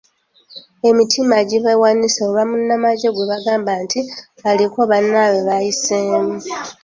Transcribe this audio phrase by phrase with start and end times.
[0.89, 3.99] Emitima gibeewanise olwa munnamagye gwe bagamba nti
[4.49, 6.35] aliko bannaabwe b'ayiseemu.